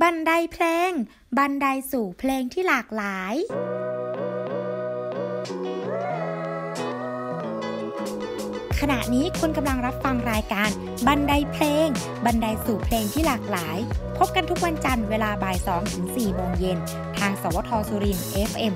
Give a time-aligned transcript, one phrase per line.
[0.00, 0.90] บันไดเพลง
[1.38, 3.34] บันไดสู่เพลงที่หลากหลาย
[8.80, 10.70] ขณะนี้คุณกำลังรับฟังรายการ
[11.06, 11.88] บันไดเพลง
[12.24, 13.78] บันไดสู่เพลงที่หลากหลาย
[14.18, 16.78] พบกันทุกวันจันทร์เวลาบ่าย2ถึง4โมงเย็น
[17.18, 18.18] ทางสวทสุริน
[18.50, 18.74] FM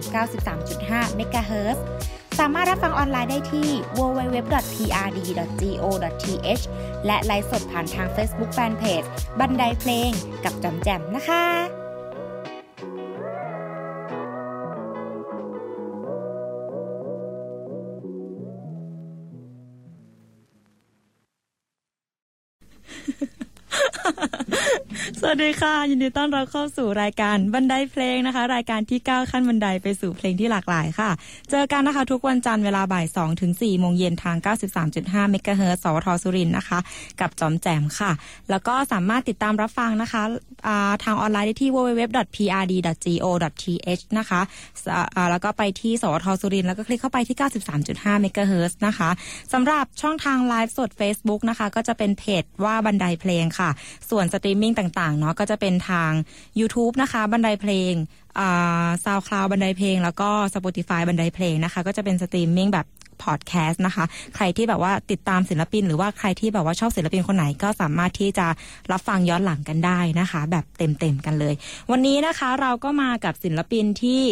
[0.58, 1.78] 93.5 MHz
[2.38, 4.64] สามารถรับฟังออนไลน์ได้ที่ www.prd.go.th
[7.06, 9.06] และไลฟ์สดผ่านทาง Facebook Fanpage
[9.38, 10.10] บันไดเพลง
[10.44, 11.75] กับจอมแจมนะคะ
[25.38, 31.10] วัสดีค่ะ ยินดีต้อนรับเข้าสู่รายการบันไดเพลงนะคะ รายการที่ก้าวขั้นบันไดไปสู่เพลงที่หลากหลายค่ะ
[31.50, 34.36] เจอกันนะคะ ทุกวันจันทร์เวลาบ่าย2ถึง4โมงเย็นทาง
[34.84, 36.78] 93.5 เมกะเฮิรตซ์สวท.สุรินทร์นะคะ
[37.20, 38.12] กับจอมแจมค่ะ
[38.50, 42.22] แล้วก็สามารถติดตามรับฟังนะคะทางออนไลน์ได้ที่ www.prd.go.th
[44.18, 44.40] นะคะ
[45.30, 47.36] แล้วก็ไปที่สวท.สุรินทร์แล้วก็คลิกเข้าไปที่
[47.78, 49.10] 93.5 เมกะเฮิรตซ์นะคะ
[49.52, 53.70] สำหรับช่องทางไลฟ์สด Facebook นะคะ ก็จะเป็นเพจว่าบันไดเพลงค่ะ
[54.10, 56.10] ส่วนสตรีมมิ่งต่างๆนะก็จะเป็นทาง
[56.60, 57.92] YouTube นะคะ บันไดเพลง
[59.04, 62.86] SoundCloud บันไดเพลง แล้วก็ Spotify บันไดเพลงนะคะ ก็จะเป็นสตรีมมิ่งแบบ
[63.24, 64.04] พอดแคสต์นะคะ
[64.36, 68.46] ใครที่แบบว่าติดตามศิลปิน หรือว่าใครที่แบบว่าชอบศิลปินคนไหนก็สามารถที่จะ
[68.92, 71.54] รับฟังย้อนหลังกันได้นะคะ แบบเต็มๆกันเลย
[71.90, 74.22] วันนี้นะคะเราก็มากับศิลปินที่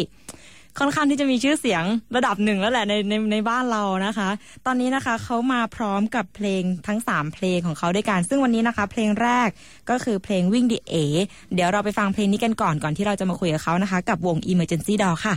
[0.79, 1.83] ค่อนข้างที่จะมีชื่อเสียง
[2.15, 4.29] ระดับหนึ่งแล้วแหละในในในบ้านเรานะคะ
[4.65, 9.49] ตอนนี้นะคะเขามาพร้อมกับเพลงทั้ง 3 เพลงของเขาด้วยกัน ซึ่งวันนี้นะคะ เพลงแรก
[9.89, 10.93] ก็คือเพลงวิ่งดีเอ
[11.53, 15.35] เดี๋ยวเราไปฟังเพลงนี้กันก่อนก่อนที่เราจะมาคุยกับเขานะคะ กับวง Emergency door ค่ะ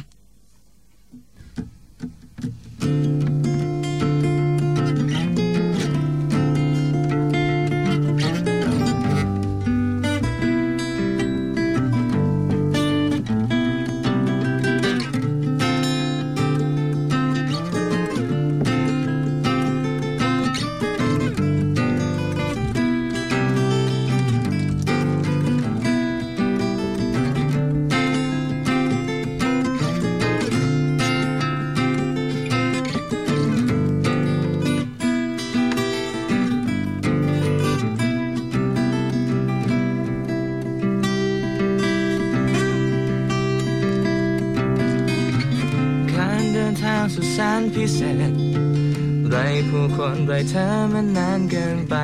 [50.39, 51.95] คนไรเธอมันนานเกินไป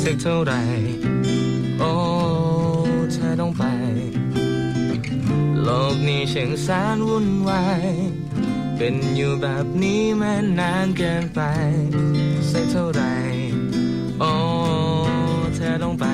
[0.00, 0.52] สักเท่าไหร
[1.78, 1.92] โอ้
[3.12, 3.64] เธอต้องไป
[5.62, 7.82] โลกนี้ช่างแสนวุ่นวาย
[8.76, 11.40] เป็นอยู่แบบนี้มันนานเกินไป
[12.50, 13.02] สักเท่าไหร
[14.20, 14.32] โอ้
[15.56, 16.06] เธอต้องไป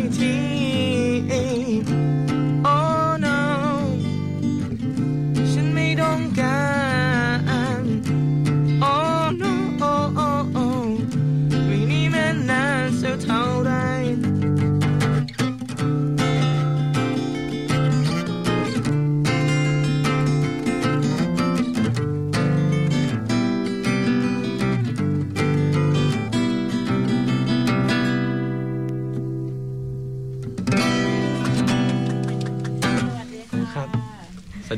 [0.00, 0.57] 19.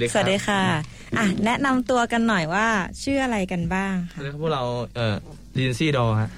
[0.02, 0.60] ดีคสรับวัสดีค่ะ
[1.18, 2.66] อะ แนะนำตัวกันหน่อยว่า
[3.02, 4.62] ชื่ออะไรกันบ้างสค่ะวัสดีครับพวกเรา
[4.96, 5.14] เอ่อ
[5.56, 6.30] ดีนซี่ดอฮะ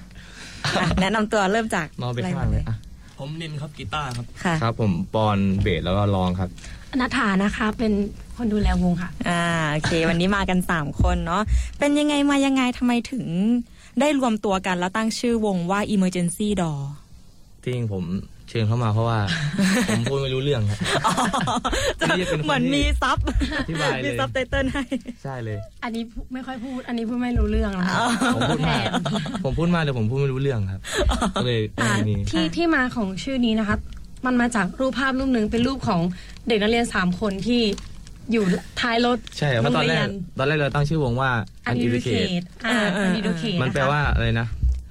[0.77, 2.77] อะแนะนำตัวเริ่มจากมองไปข้างเลยอะ
[3.19, 6.49] ผมนินครับกีตาร์ครับค่ะครับ ผมปอนเบสแล้วก็รองครับ
[7.01, 7.93] นัฐานะคะเป็น
[8.37, 9.43] คนดูแลวงค่ะ อ่า
[9.73, 11.43] โอเค วันนี้มากันสามคนเนาะ
[11.79, 13.25] เป็นยังไงมายังไงทำไมถึง
[14.01, 16.83] ได้รวมตัวกันแล้วตั้งชื่อวงว่า Emergency Doll
[17.63, 18.05] ที่จริงผม
[18.53, 19.19] เชิญเข้ามาเพราะว่า
[19.89, 20.79] ผมพูดไม่รู้เรื่องครับ
[22.19, 23.19] นี่จะเป็นคนที่เหมือนมีซับ
[23.59, 24.85] อธิบายเลย มีซับไตเติลให้
[25.23, 26.03] ใช่เลย อันนี้
[26.33, 27.97] ไม่ค่อยพูด อันนี้พูดไม่รู้เรื่องนะคะ
[28.37, 28.83] ผมพูดมาก
[29.45, 30.81] ผมพูดมากแต่ผมพูดไม่รู้เรื่องครับ
[31.35, 33.77] ก็เลยอ่าไม่มีที่ที่มาของชื่อนี้นะคะ
[34.27, 36.01] มันมาจากรูปภาพรูปหนึ่งเป็นรูปของ
[36.49, 37.63] เด็กนักเรียนสามคนที่
[38.33, 38.45] อยู่
[38.81, 41.31] ท้ายรถใช่เพราะตอนแรกโงเยตอนแรกเราตั้งชื่อวงว่า
[41.67, 42.09] อัน Uneducate ดีดูเค
[42.41, 44.47] ทอ่า Uneducate มันแปลว่าอะไรนะ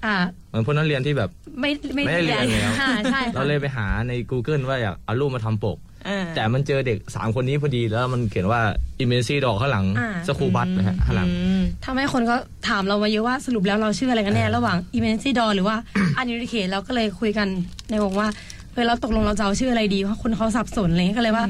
[0.05, 0.15] อ่า
[0.49, 8.61] เหมือนพวกนักเรียนที่แบบไม่ไม่ไม่ได้เรียนแล้วค่ะใช่ค่ะเราเลยไปหาใน Google ว่าอยากเอารูปมาทำปก เออ แต่มันเจอเด็กสามคนนี้พอดีแล้วมันเขียนว่า
[9.03, 12.35] emergency door ข้างหลังอ่า สคูบัสนะฮะข้างหลัง อืมทำให้คนก็
[12.69, 15.75] ถามเรามาเยอะว่าสรุปแล้วเราชื่ออะไรกันแน่ ระหว่าง emergency door หรือว่า
[16.19, 17.47] unidentified เราก็เลยคุยกัน
[17.89, 18.27] ในวงว่า
[18.73, 21.45] เออเราตกลงเราจะเอาชื่ออะไรดีเพราะคนเขาสับสนอะไรเงี้ยก็เลยว่า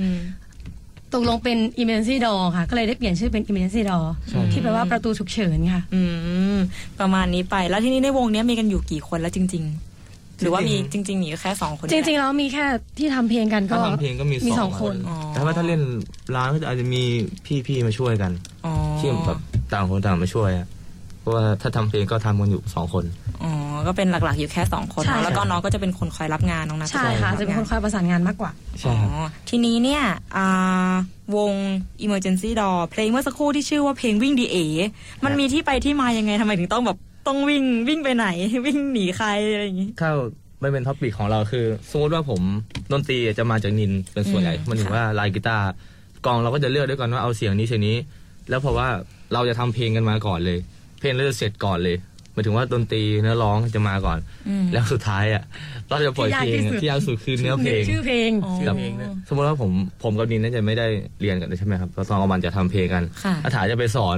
[1.13, 6.01] ตกลงเป็น emergency door ค่ะ ก็เลยได้เปลี่ยนชื่อเป็น emergency door ใช่ที่แปลว่าประตูฉุกเฉินค่ะ อื
[6.55, 6.57] ม
[6.99, 12.65] ประมาณนี้ไปแล้วทีนี้ในวงเนี้ยมีกันอยู่กี่คนแล้วจริง ๆ หรือว่ามีจริงๆมีแค่สองคน จริงๆแล้วมีแค่
[12.97, 15.81] ที่ทำเพลงกันก็ถ้าทำเพลงก็มีมีสสอองงคนอ๋อแต่ว่าถ้าเล่น
[16.35, 17.01] ร้านก็อาจจะมี
[17.65, 18.31] พี่ๆมาช่วยกัน
[18.65, 19.39] อ๋อที่แบบ
[19.73, 20.80] ต่างคนต่างมาช่วยอะเพราะ
[21.33, 23.05] ว่าถ้าทำเพลงก็ทำกันอยู่สองคน
[23.43, 23.51] อ๋อ
[23.87, 30.03] ก็เป็นหลักๆอยู่แค่สองคนใช่เนอะแล้วก็ค่ะน้องก็จะเป็นคนคอยรับงานน้องนัทใช่ค่ะจะเป็นคนคอยประสานงานมากกว่าใช่อ๋อครับทีนี้เนี่ย
[30.35, 30.93] อ่า
[31.35, 31.53] วง
[32.05, 34.57] Emergency Door เพลงเมื่อสักครู่ที่ชื่อว่าเพลงวิ่งดีเอ
[35.25, 36.97] มันมีที่ไปที่มายังไงทำไมถึงต้องแบบ
[37.27, 38.27] ต้องวิ่งวิ่งไปไหน
[38.65, 40.11] วิ่งหนีใครอะไรอย่างงี้ถ้า
[40.61, 42.41] ไม่เป็น topic ของเราคือสมมติว่าผม
[42.91, 45.65] ดนตรีจะมาจากนินเป็นส่วนใหญ่อืมมันถึงค่ะว่าลายกีตาร์
[46.25, 47.97] กลองเราก็จะเลือกด้วยกันว่าเอาเสียงนี้เสียงนี้
[48.49, 48.87] แล้วเพราะว่า
[49.33, 50.59] เราจะทำเพลงกันมาก่อนเลย
[51.01, 51.97] เพลงเราจะเสร็จก่อนเลย
[52.33, 55.43] หมายถึงว่าดนตรีเนื้อร้องจะมาก่อนอืมแล้วสุดท้ายอะ
[55.89, 58.75] เราจะปล่อยเพลงอะที่ที่ยายากกที่สุสุดดคือเนื้อเพลงชื่อเพลงอ๋อกับ
[59.27, 59.71] สมมติว่าผม
[60.03, 60.87] ผมกับนินน่าจะไม่ได้
[61.21, 64.17] เรียนกันใช่ไหมครับเราตอนกลางวันจะทำเพลงกันค่ะอาถาจะไปสอน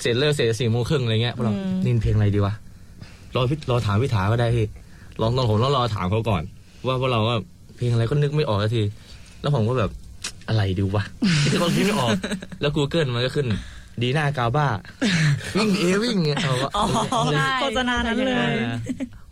[0.00, 2.54] เสร็จเลิกเสร็จสี่โมงครึ่งอะไรเงี้ยพวกเราอืมนินเพลงอะไรดีวะ
[3.34, 4.66] รอพี่รอถามพี่ถาก็ได้พี่
[5.20, 6.42] ลองตอนผมต้องรอถามเขาก่อน
[6.86, 7.36] ว่าพวกเราว่า
[7.76, 8.82] เพลงอะไรก็นึกไม่ออกสักที
[9.42, 9.90] แล้วผมก็แบบ
[10.48, 11.04] อะไรดีวะ
[11.50, 12.10] ที่เขาคิดไม่ออก
[12.60, 13.46] แล้ว Google มันก็ขึ้น
[14.02, 14.66] ดีหน้ากาบ้า
[15.56, 16.84] วิ่งเอวิ่งเงี้ยเราก็อ๋อ
[17.34, 18.54] ใช่โฆษณานั้นเลเอย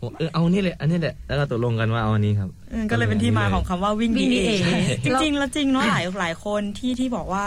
[0.01, 4.75] อเออเอานี่เลยอันนี้แหละแล้วก็ตกลงกันว่าเอาอันนี้ครับเออก็เลยเป็นที่มาของคำว่าวิ่งวิ่งดีเอ DA
[5.05, 7.45] จริงๆแล้วจริงเนาะหลายหลายคนที่ที่บอกว่า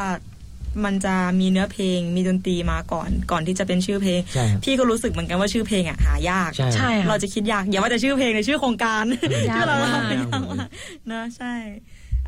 [0.85, 9.05] มันจะมีเนื้อเพลงมีดนตรีมาก่อนก่อนที่จะเป็นชื่อเพลงใช่ครับพี่ก็รู้สึกเหมือนกันว่าชื่อเพลงอะหายากใช่ใช่ค่ะเราจะคิดยากอย่าว่าแต่ชื่อเพลงเลยชื่อโครงการ
[9.51, 10.69] ยากชื่อเรามากทำไม่ยากมาก
[11.13, 11.55] นะใช่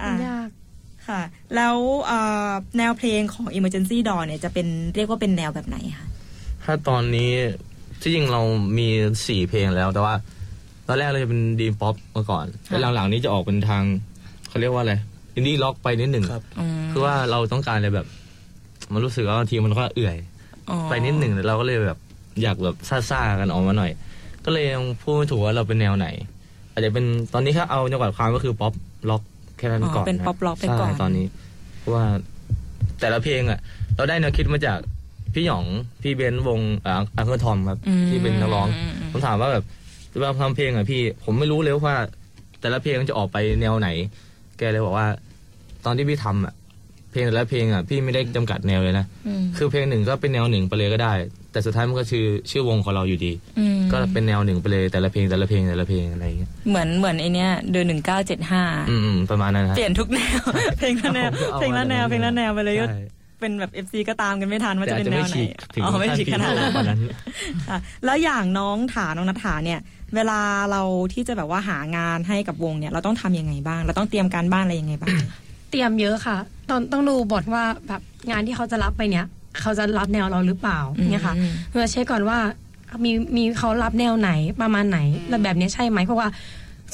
[0.03, 0.49] อะยาก
[1.09, 1.23] ค่ะ
[1.57, 1.77] แล้ว
[2.07, 2.19] เอ่
[2.49, 4.67] อแนวเพลงของ Emergency Door เนี่ยจะเป็น
[4.97, 6.07] เรียกว่าเป็นแนวแบบไหนคะ
[6.65, 7.31] ถ้าตอนนี้
[8.01, 8.43] ที่จริงเรา
[8.79, 8.89] มี
[9.27, 10.15] สี่เพลงแล้วแต่ว่า
[10.87, 12.47] ตอนแรกเราจะเป็น dream pop มาก่อน
[12.81, 13.83] แล้วหลังๆนี้จะออกเป็นทาง
[14.49, 14.95] เขาเรียกว่าอะไร
[15.35, 16.25] indie rock ไปนิดหนึ่ง
[16.61, 18.07] อืมคือว่าเราต้องการอะไรแบบ
[18.93, 20.17] มันรู้สึกว่าบางทีมันก็เอื่อย
[20.71, 21.99] อ๋อไปนิดหนึ่งเราก็เลยแบบ
[22.43, 22.77] อยากแบบ
[23.11, 23.91] ซ่าๆกันออกมาหน่อย
[24.45, 26.07] ก็เลยยังพูดไม่ถูกว่าเราเป็นแนวไหน
[26.73, 28.73] อาจจะเป็นตอนนี้ถ้าเอาจังหวัดความก็คือ pop
[29.11, 29.23] rock
[29.59, 31.27] แค่นั้นก่อนเป็นนะ pop rock ไปก่อนใช่ตอนนี้
[31.79, 32.05] เพราะว่า
[33.01, 33.59] แต่ละเพลงอะ
[33.97, 34.79] เราได้แนวคิดมาจาก
[35.35, 35.65] พี่หยอง
[36.03, 39.65] พี่เบนซ์วงอ่าอังเคิลทอมครับอืมที่เป็นนักร้องอืมอืมผมถามว่าแบบ
[40.19, 41.97] เวลาทำเพลงอะพี่ ผมไม่รู้เลยว่า
[42.61, 43.89] แต่ละเพลงมันจะออกไปแนวไหน
[44.59, 45.07] แกเลยบอกว่า
[45.85, 46.55] ตอนที่พี่ทำอะ
[47.11, 51.13] เพลงแต่ละเพลงอะพี่ไม่ได้จำกัดแนวเลยนะอืมคือเพลงหนึ่งก็เป็นแนวหนึ่งไปเลยก็ได้
[51.53, 60.41] แต่สุดท้ายมันก็ชื่อชื่อวงของเราอยู่ดีอืมก็เป็นแนวหนึ่งไปเลยแต่ละเพลงแต่ละเพลงแต่ละเพลงอะไรอย่างเงี้ยเหมือนเหมือนไอเนี้ยเดือนหนึ่งเก้าเจ็ดห้าอืมอืมประมาณนั้นฮะเปลี่ยนทุกแนว
[60.79, 63.01] เพลงละแนวผมก็เอาเพลงละแนวมาเพลงละแนวไปเลยก็ใช่
[63.41, 67.01] เป็นแบบ FC ก็ตามกันไม่ทันว่าแต่จะอาจเป็นจะแนไม่วไหนฉีกถึงอ๋อไม่ฉีกขนาดนั้นขั้นนั้น
[67.69, 69.81] ค่ะแล้วอย่างน้องถาน้องนัทถาเนี่ย
[70.15, 70.41] เวลา
[70.71, 75.17] เราที่จะแบบว่าหางานให้กับวงเนี่ย เราต้องทำยังไงบ้าง เราต้องเตรียมการบ้านอะไรยังไงบ้าง
[75.71, 76.37] เตรียมเยอะค่ะ
[76.71, 79.27] ตอนต้องดูบทว่าแบบงานที่เขาจะรับไปเนี้ย
[79.61, 81.35] เขาจะรับแนวเราหรือเปล่าอืมเนี่ยค่ะ
[81.71, 82.39] เพื่อเช็คก่อนว่า
[83.05, 84.31] มีมีเขารับแนวไหน
[84.61, 84.99] ประมาณไหน
[85.29, 86.29] แล้วแบบเนี้ยใช่ไหมเพราะว่า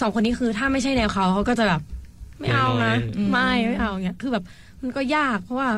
[0.00, 1.80] สองคนนี้คือถ้าไม่ใช่แนวเขาเขาก็จะแบบ
[2.40, 2.94] ไม่เอานะ
[3.32, 4.44] ไม่ไม่ไม่เอาเงี้ยคือแบบ
[4.82, 5.68] มันก็ยากเพราะว่า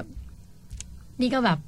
[1.20, 1.58] นี่ก็แบบ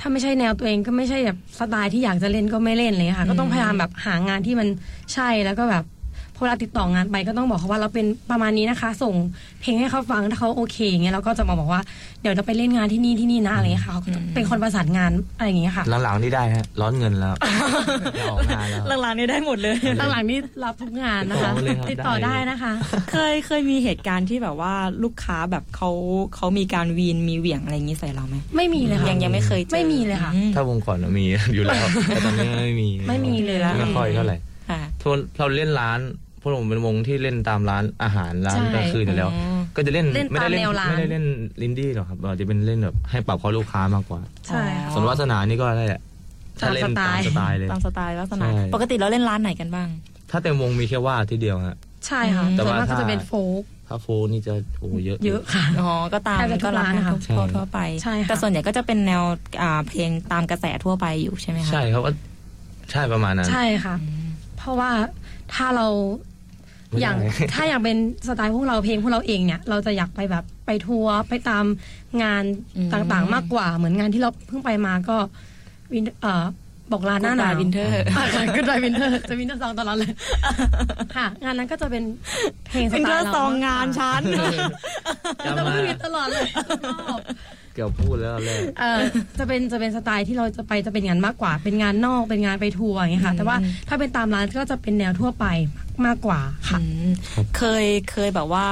[0.00, 4.68] ถ้าไม่ใช่แนวตัวเองก็ไม่ใช่แบบสไตล์ที่อยากจะเล่นก็ไม่เล่นเลยค่ะ ก็ต้องพยายามแบบหางานที่มัน
[5.14, 6.01] ใช่แล้วก็แบบพอ
[6.42, 9.14] เวลาติดต่องานไปก็ต้องบอกเขาว่าเราเป็นประมาณนี้นะคะ ส่ง
[9.60, 11.80] เพลงให้เขาฟังถ้าเขาโอเคอย่างเงี้ยเราก็จะมาบอกว่า
[12.22, 17.34] เดี๋ยวจะไปเล่นงานที่นี่ที่นี่นะอะไรเงี้ยค่ะเขาก็จะเป็นคนประสานงานอะไรอย่างเงี้ยค่ะ หลังๆนี่ได้ฮะร้อนเงินแล้ว
[18.18, 19.76] จะออกงานแล้วหลังๆนี่ได้หมดเลย
[20.12, 22.72] หลังๆนี่รับทุกงานนะคะ ติดต่อมาเลยครับติดต่อได้ได้นะคะ
[23.12, 25.90] เคยเคยมีเหตุการณ์ที่แบบว่าลูกค้าแบบเขา
[26.36, 34.36] เขามีการวีนมีเหวี่ยงอะไรอย่างนี้ใส่เราไหมไม่มีเลยค่ะยังยังไม่เคยเจอไม่มีเลยค่ะอืมถ้าวงก่อนมีอยู่แล้วแต่ตอนนี้ไม่มีไม่มีเลยละไม่ค่อยเท่าไหร่
[34.70, 36.00] ค่ะทวนเราเล่นร้าน
[36.42, 41.24] พวกผมเป็นวงที่เล่นตามร้านอาหารร้านใช่กลางคืนอยู่แล้วอืมก็จะเล่นเล่นไม่ได้ตามเล่นแนวร้าน ไม่ได้เล่น
[41.62, 46.00] ลินดี้หรอกครับเราจะเป็นเล่นแบบให้ปรับเขาลูกค้ามากกว่า ใช่ค่ะ ส่วนวาสนานี่ก็ได้แหละ
[46.58, 49.88] ถ้าเล่นตามสไตล์ตามสไตล์เลย ตามสไตล์ลักษณะใช่ ปกติเราเล่นร้านไหนกันบ้าง
[50.30, 59.22] ถ้าเต็มวงมีแค่ว่าที่เดียวฮะ ใช่ค่ะอืมส่วนมากแต่ว่าก็จะเป็นถ้าโฟก ถ้าโฟนี่จะโอ้โหเยอะ เยอะค่ะ อ๋อ ก็ตามแทบจะทุกก็รับร้านนะคะทั่วทั่วไป ใช่ค่ะ แต่ส่วนใหญ่ก็จะเป็นแนว
[59.62, 62.14] อ่าเพลงตามกระแสทั่วไปอยู่ใช่ไหมคะ ใช่ครับว่า
[62.90, 63.94] ใช่ประมาณนั้น ใช่ค่ะ
[64.56, 64.90] เพราะว่า
[65.54, 66.31] ถ้าเราไม่ได้
[67.00, 67.16] อย่าง
[67.54, 67.96] ถ้าอย่างเป็น
[68.28, 71.64] สไตล์พวกเราเพลงพวกเราเองเนี่ย เราจะอยากไปแบบไปทัวร์ไปตาม
[72.22, 72.44] งาน
[72.92, 75.16] ต่างๆมากกว่า เหมือนงานที่เราเพิ่งไปมาก็
[75.92, 76.44] วินเอ่อ
[76.92, 77.90] บอกลาหน้าหนาว Goodbye Winter
[78.56, 80.12] ก็ด y วินเทอร์ จะวินเทอร์ซองตลอดเลย
[81.16, 82.02] ค่ะ งานนั้นก็จะเป็น
[82.70, 84.22] เพลงสเป็นไตเธอล์เราซองงานฉัน
[85.44, 86.44] จำจะมาพูดผิดตลอดเลย
[86.86, 87.20] ชอบ
[87.74, 89.00] เกือบพูดแล้วแรกเออ
[89.38, 93.56] จะเป็นจะเป็นสไตล์ที่เราจะไปจะเป็นงานมากกว่า เป็นงานนอกเป็นงานไปทัวร์อย่างเงี้ยค่ะแต่ว่า
[93.88, 95.46] ถ้าเป็นตามร้านก็จะเป็นแนวทั่วไป
[96.06, 97.10] มากกว่าค่ะอืม
[97.56, 98.66] เคยเคยแบบว่า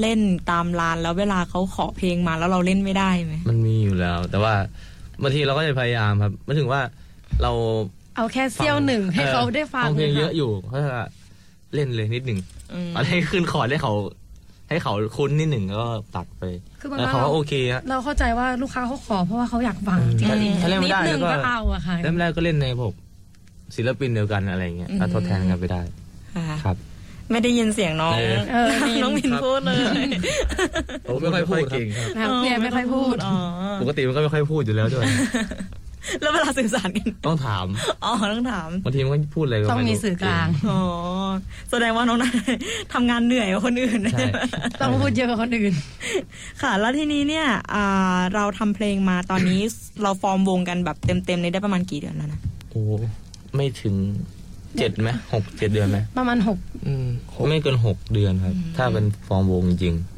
[0.00, 4.54] เล่นตามร้านแล้วเวลาเขาขอเพลงมาแล้วเราเล่นไม่ได้ไหมมันมีอยู่แล้ว แต่ว่า
[5.22, 6.80] บางทีเราก็จะพยายามครับไม่ถึงว่า
[7.42, 7.52] เรา
[8.16, 11.04] เอาแค่เสี้ยวหนึ่งให้เขาได้ฟังฟังเพลงค่เยอะอยู่เพราะว่า
[11.74, 12.38] เล่นเลยนิดหนึ่ง
[12.74, 13.92] อืมอะไรให้ขึ้นคอร์ดให้เขา
[14.70, 16.42] ให้เขาคุ้นนิดหนึ่งแล้วก็ตัดไป
[16.80, 22.92] คือบางแล้วครั้เขางก็โอเคฮะเราเข้าใจว่าลูกค้าเขาขอเพราะว่าเขาอยากฟังจริงถ้าๆถ้าเล่นไม่ได้นิดนึงก็ก็เอาอะค่ะเริ่มแรกก็เล่นในพวก
[23.76, 25.80] ศิลปินเดียวกันอะไรอย่างเงี้ยแล้วทดแทนกันไปได้
[26.36, 26.76] ค่ะครับ
[27.30, 29.76] ไม่ได้ยินเสียงน้องเออเออมีน้องมินพูดเลย
[31.08, 31.80] ผมไม่ค่อยพูดครับ
[32.16, 33.34] นะครับเนี่ยไม่ค่อยพูดอ๋อ
[33.82, 35.04] ปกติมันก็ไม่ค่อยพูดอยู่แล้วด้วย
[36.20, 37.66] แล้วเวลาสื่อสารกัน ต้องถาม
[38.04, 40.80] อ๋อ ต้องถามบางทีมันก็พูดอะไรก็ต้องไรู้มีสื่อกลาง อ๋อ
[41.70, 42.54] แสดงว่าน้องนาย
[42.92, 44.28] ทำงานเหนื่อยกว่าคนอื่นใช่
[44.80, 45.72] ต้องพูดเยอะกว่าคนอื่น
[46.62, 49.60] ค่ะ แล้วทีนี้เนี่ยอ่าเราทำเพลงมาตอนนี้
[50.02, 52.40] เราฟอร์มวงกันแบบเต็มๆเลยได้ประมาณกี่เดือนแล้วนะ
[52.70, 52.82] โอ้
[53.54, 53.94] ไม่ถึง
[54.78, 57.06] เจ็ดไหมหกเจ็ดเดือนไหมประมาณหกอืม
[57.48, 60.09] ไม่เกินหกเดือนครับ ถ้าเป็นฟอร์มวงจริงๆ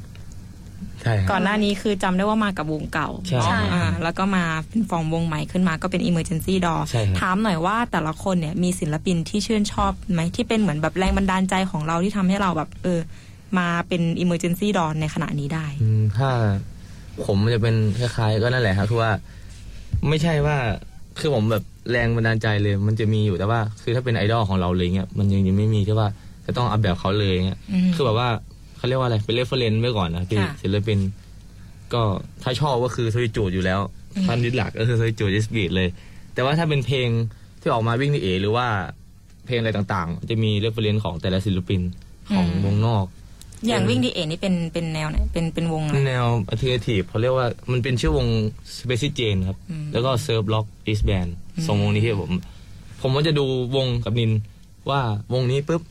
[1.02, 13.00] ใช่ครับก่อนหน้านี้คือจำได้ว่ามากับวงเก่าใช่เนาะอ่าแล้วก็มาเป็นฟอร์มวงใหม่ขึ้นมาก็เป็น Emergency Door ใช่ครับถามหน่อยว่าแต่ละคนเนี่ยมีศิลปินที่ชื่นชอบไหมที่เป็นเหมือนแบบแรงบันดาลใจของเราที่ทำให้เราแบบ เออ
[13.58, 16.30] มาเป็น Emergency Door ในขณะนี้ได้อืมถ้า
[17.24, 19.10] ผมมันจะเป็นคล้ายๆก็นั่นแหละครับคือว่า
[20.08, 20.56] ไม่ใช่ว่า
[21.20, 26.08] คือผมแบบแรงบันดาลใจเลย มันจะมีอยู่แต่ว่า คือถ้าเป็นไอดอลของเราเลยเงี้ยมันยังยังไม่มีที่ว่า
[26.46, 28.28] จะต้องเอาแบบเขาเลยเงี้ยอืมคือแบบว่า
[28.82, 30.98] เขาเรียกว่าอะไรเป็น reference ไว้ก่อนนะพี่ค่ะศิลปิน
[31.94, 32.02] ก็
[32.42, 33.80] ถ้าชอบก็คือ Solitude อยู่แล้ว
[34.26, 35.88] ท่านดิสหลักก็คือ Solitude Is Bliss เลย
[36.34, 37.08] แต่ว่าถ้าเป็นเพลง
[37.60, 38.66] ที่ออกมาวิ่งในเอหรือว่า
[39.46, 41.80] เพลงอะไรต่างๆ จะมี reference ของแต่ละศิลปิน
[42.34, 43.04] ของวงนอก
[43.66, 48.26] อย่างวิ่งดีเอนี่เป็นเป็นแนวไหนเป็นเป็นวงอะไรแนว alternative เขาเรียกว่ามันเป็นชื่อวง
[48.76, 51.30] Space Jane ครับอืมแล้วก็ Surf Rock Is Dead
[51.66, 52.30] สองวงนี้ที่ผม
[53.00, 53.44] ผมว่าจะดู
[53.76, 54.32] วงกับนิน
[54.90, 55.00] ว่า
[55.32, 55.82] วงนี้ปุ๊บ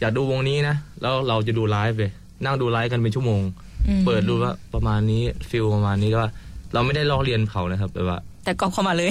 [0.00, 2.12] อยากดูวงนี้นะ แล้วเราจะดูไลฟ์เลย
[2.44, 3.42] นั่งดูไลฟ์กันเป็นชั่วโมง
[3.88, 6.30] อืมเปิดดูว่าประมาณนี้ feel ประมาณนี้ก็ว่า
[6.74, 9.10] เราไม่ได้ลอกเรียนเขานะครับแต่ว่า แต่ก็เข้ามาเลย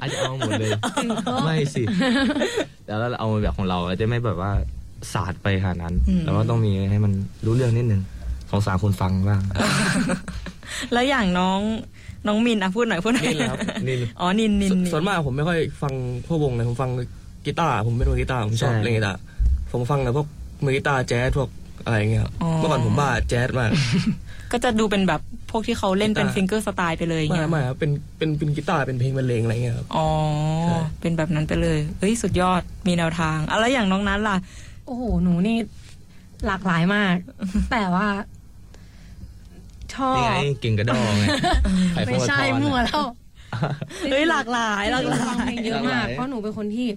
[0.00, 0.70] อาจจะเอาหมดเลย
[1.44, 1.82] ไม่สิ
[2.84, 4.52] แต่แล้วเอาแบบของเราจะไม่แบบว่า
[5.12, 7.12] ศาสตร์ไปขนาดนั้นอืมแล้วก็ต้องมีให้มัน
[7.44, 8.02] รู้เรื่องนิดนึง
[8.50, 9.40] สงสารคนฟังบ้าง
[10.92, 11.60] แล้วอย่างน้อง
[12.26, 13.58] น้องมินอะพูดหน่อยพูดหน่อยนินเหรอครับ
[13.88, 15.92] นินอ๋อนินนินสนินส่วนมากผมไม่ค่อยฟัง
[16.26, 16.90] พวกวงเลยผมฟัง
[17.46, 19.18] กีตาร์ผมเป็นมือกีตาร์ผมชอบใช่เล่นกีตาร์
[19.72, 20.26] ผมฟังแต่พวก
[20.64, 21.48] มือกีตาร์แจ๊สพวก
[21.88, 23.70] อะไรอย่างเงี้ยครับเมื่อก่อนผมบ้าแจ๊สมาก
[24.52, 30.06] ก็จะดูเป็นแบบพวกที่เขาเล่นเป็นกีตาร์ฟิงเกอร์สไตล์ไปเลยอย่างไม่เงี้ยไม่ครับเป็นเป็นเป็นกีตาร์เป็นเพลงบรรเลงอะไรเงี้ยครับ อ๋อ
[30.62, 34.36] ใช่ เป็นแบบนั้นไปเลยเฮ้ยสุดยอดมีแนวทางอะแล้วอย่างน้องนัทล่ะ
[34.86, 35.56] โอ้โห หนูนี่
[36.46, 37.16] หลากหลายมาก
[37.72, 38.08] แต่ว่า
[39.94, 41.24] ชอบนี่ไงเก่งกระดองไง
[41.92, 43.06] ไข่ไม่พวกใช่ทอดมั่วแล้ว
[44.10, 46.88] เฮ้ยหลากหลายหลากหลาฟังยเพลงเยอะหลากหมาลากยเพราะหนูเป็นคนที่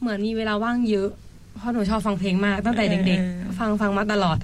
[0.00, 1.10] เหมือนมีเวลาว่างเยอะ
[1.58, 3.10] เพราะหนูชอบฟังเพลงมากตั้งแต่เด็กเอ
[3.48, 4.36] อๆฟังฟังมาตลอด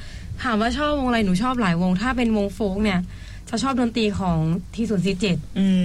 [0.42, 2.98] ถามว่าชอบวงอะไรหนูชอบหลายวง ถ้าเป็นวง folk เนี่ย
[3.48, 4.38] จะชอบดนตรีของ
[4.74, 5.84] ที่ศูนย์ซีเจ็ดอืม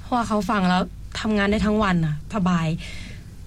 [0.00, 0.82] เพราะว่าเขาฟังแล้ว
[1.20, 2.66] ทำงานได้ทั้งวันน่ะสบาย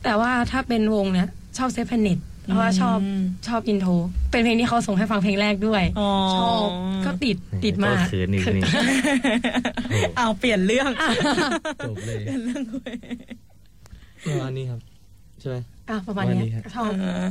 [0.04, 1.28] แต่ว่าถ้าเป็นวงเนี่ย
[1.58, 3.92] ชอบ Safeplanet เพราะว่าชอบอืมชอบ intro
[4.32, 6.68] เป็นเพลงที่เขาส่งให้ฟังเพลงแรกด้วยอ๋อชอบ
[7.06, 8.64] ก็ติดติดมากก็คือนี่นี่
[10.18, 10.92] เอาเปลี่ยนเรื่อง
[11.88, 12.96] จบเลยเปลี่ยนเรื่องเลย
[14.26, 15.58] ประมาณนี้ครับใช่ไหม
[15.90, 17.24] อะประมาณเนี้ยวันนี้ฮะชอบเออ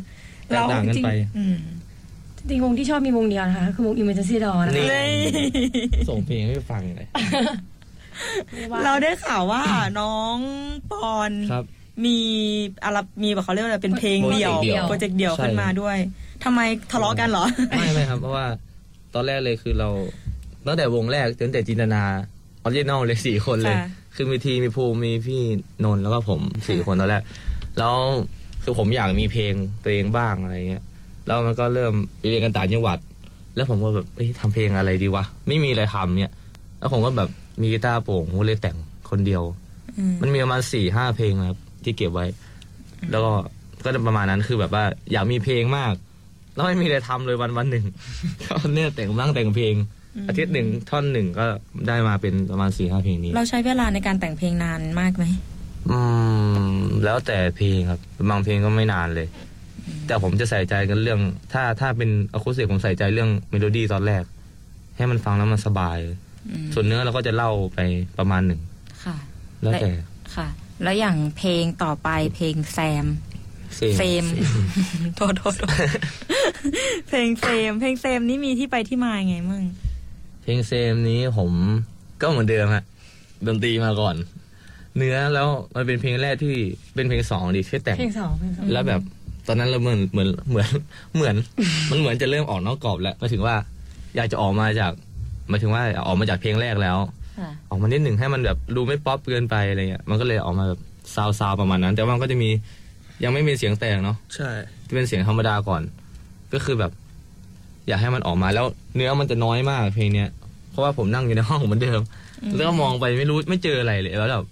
[0.48, 1.56] แตกต่างกันไปอืม
[2.38, 5.12] จริงๆวงที่ชอบมีวงเดียวนะคะ คือวง Emergency Door นะนี่คะเลย
[6.10, 7.08] ส่งเพลงให้ฟังเลย
[8.84, 9.62] เราได้ข่าวว่า
[10.00, 10.36] น้อง
[10.90, 11.64] ปอนครับ
[12.04, 12.18] มี
[12.84, 15.96] อะไรมีแบบเขาเรียกว่าอะไรเป็นเพลงเดี่ยวโปรเจกต์เดี่ยวโปรเจกต์เดี่ยวใช่ขึ้นมาด้วย
[16.44, 16.60] ทำไม
[16.92, 18.46] ทะเลาะกันเหรอ ไม่ไม่ครับ เพราะว่า
[19.14, 19.88] ตอนแรกเลยคือเรา
[20.66, 22.02] ตั้งแต่วงแรกตั้งแต่จินตนา
[22.62, 25.42] original เลยสี่คนเลยค่ะคือมีทีมีภูมิมีพี่
[25.84, 27.22] นนท์แล้วก็ผมสี่คนตอนแรก
[27.78, 27.96] แล้ว
[28.62, 30.82] คือผมอยากมีเพลงตัวเองบ้างอะไรเงี้ย
[31.26, 32.98] แล้วมันก็เริ่มไปเรียนกันต่างจังหวัด
[33.56, 36.32] แล้วผมก็แบบเอ้ยทำเพลงอะไรดีวะไม่มีอะไรทำเนี่ย
[36.78, 37.28] แล้วผมก็แบบ
[37.60, 38.76] มีกีตาร์โปร่งผมก็เลยแต่ง
[39.10, 39.42] คนเดียว
[39.98, 42.26] อืมมันมีประมาณสี่ห้าเพลงนะครับ ที่เก็บไว้
[43.10, 43.32] แล้วก็
[43.84, 45.92] ก็จะประมาณนั้นคือแบบว่าอยากมีเพลงมาก
[46.54, 47.84] แล้วไม่มีอะไรทำเลยวันวันหนึ่ง
[48.46, 49.74] ก็เนี่ยแต่งนั่งแต่งเพลง
[50.28, 51.46] อาทิตย์หนึ่งท่อนหนึ่งก็
[51.88, 55.24] ได้มาเป็นประมาณสี่ห้าเพลงนี้ เราใช้เวลาในการแต่งเพลงนานมากไหม
[55.90, 55.98] อื
[56.66, 56.68] ม
[57.04, 58.00] แล้วแต่เพลงครับ
[58.30, 59.28] บางเพลงก็ไม่นานเลย
[60.06, 61.20] แต่ผมจะใส่ใจกันเรื่อง
[61.52, 64.22] ถ้าถ้าเป็นอะคูสติกผมใส่ใจเรื่องเมโลดี้ตอนแรก
[64.96, 65.98] ให้มันฟังแล้วมันสบาย
[66.48, 67.78] อืมส่วนเนื้อเราก็จะเล่าไป
[68.18, 68.60] ประมาณหนึ่ง
[69.04, 69.16] ค่ะ
[69.62, 69.90] แล้วแต่
[70.36, 70.48] ค่ะ
[70.82, 73.06] แล้วอย่างเพลงต่อไปเพลงแซม
[73.96, 74.24] เฟรม
[75.16, 75.88] โทษโทษโทษ
[77.08, 79.64] เพลงเฟรมเพลงเฟรมนี่มีที่ไปที่มาไงมั่ง
[80.42, 81.50] เพลงเซมนี้ผม
[82.20, 82.84] ก็เหมือนเดิมฮะ
[83.46, 84.16] ดนตรีมาก่อน
[84.96, 86.54] เนื้อแล้วมันเป็นเพลงแรกที่
[86.94, 89.00] เป็นเพลงสองดีที่แต่งเพลงสองเพลงสองแล้วแบบ
[89.46, 90.68] ตอนนั้นเราเหมือนเหมือนเหมือน
[91.14, 91.34] เหมือน
[91.90, 93.54] มันเหมือนจะเริ่มออกนอกกรอบแล้วหมายถึงว่า
[94.16, 94.92] อยากจะออกมาจาก
[95.48, 96.98] หมายถึงว่าออกมาจากเพลงแรกแล้ว
[97.38, 100.80] ค่ะออกมานิดหนึ่งให้มันแบบดูไม่ป๊อปเกินไปอะไรเงี้ยมันก็เลยออกมาแบบ
[101.14, 102.50] ซาวซาวประมาณนั้น แต่ว่ามันก็จะมี
[103.24, 104.50] ยังไม่มีเสียงแต่งเนาะใช่
[104.88, 105.82] จะเป็นเสียงธรรมดาก่อน
[106.52, 106.92] ก็คือแบบ
[107.88, 110.28] อยากให้มันออกมาแล้วเนื้อมันจะน้อยมากเพลงเนี้ย
[110.70, 112.00] เพราะว่าผมนั่งอยู่ในห้องเหมือนเดิม
[112.56, 114.44] แล้วก็มองไปไม่รู้ไม่เจออะไรเลยแล้วแบบ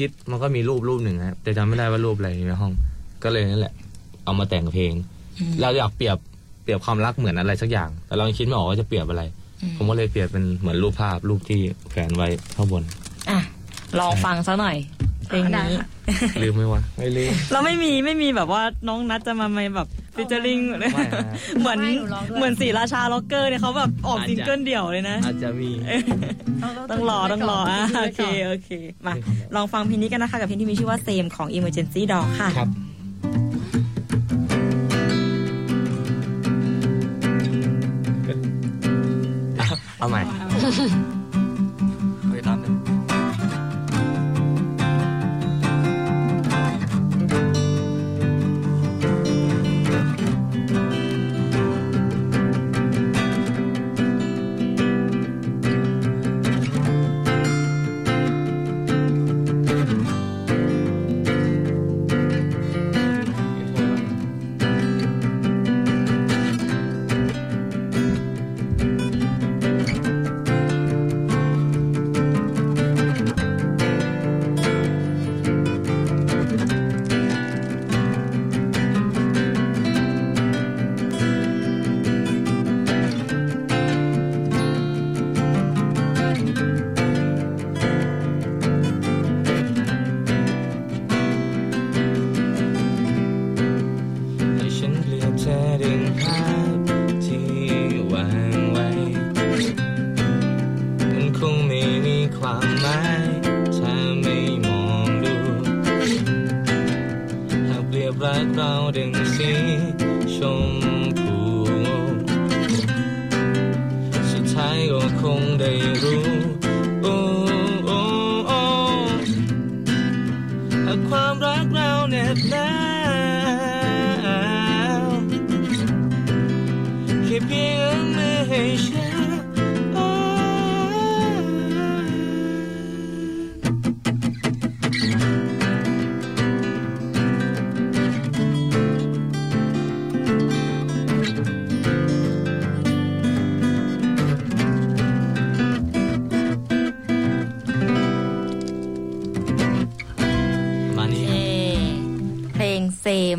[0.00, 2.72] คิดมันก็มีรูปรูปหนึ่งนะแต่จำไม่ได้ว่ารูปอะไรอยู่ในห้อง
[3.22, 3.74] ก็เลยนั่นแหละ
[4.24, 4.92] เอามาแต่งเพลง
[5.60, 6.16] เราอยากเปรียบ
[6.62, 9.22] เปรียบความรักเหมือนอะไรสักอย่าง แต่เรายังคิดไม่ออกว่าจะเปรียบอะไร
[9.76, 12.82] ผมก็เลยเปรียบเป็นเหมือนรูปภาพรูปที่แขวนไว้ข้างบน
[13.30, 13.38] อะ
[13.98, 14.76] ลองฟังซะหน่อย
[15.28, 15.88] เพลงได้นี้ค่ะ
[16.42, 21.04] ลืมไหมวะไม่ลืม เราไม่มีไม่มีแบบว่าน้องนัดจะมาไม่แบบ featuring ไหมฮะ
[21.60, 25.70] เหมือนไม่หนูร้องด้วยเหมือนศรีราชาร็อกเกอร์เนี่ยเขาแบบออกอาจจะซิงเกิลเดี่ยวเลยนะ อาจจะมี
[26.90, 28.70] ต้องรอต้องรออะโอเคโอเค
[29.06, 29.14] มา
[29.56, 32.68] ลองฟังเพลงนี้กันนะคะ กับเพลงที่มีชื่อว่า Same ของ Emergency Door ค่ะครับ
[39.98, 40.22] เอาใหม่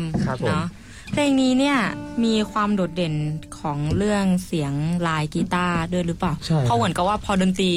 [0.26, 0.66] ครับผม เนาะ
[1.12, 1.78] เพลงนี้เนี่ย
[2.24, 3.14] มีความโดดเด่น
[3.58, 4.72] ของเรื่องเสียง
[5.06, 7.70] ลายกีตาร์ด้วยหรือเปล่า ใช่ครับ เพราะเหมือนกับว่าพอดนตรี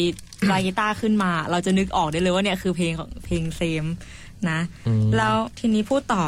[0.51, 3.85] ลายกีตาร์ขึ้นมา เราจะนึกออกได้เลยว่าเนี่ยคือเพลงของเพลงเซม
[4.49, 6.23] นะ อืม แล้วทีนี้พูดต่อ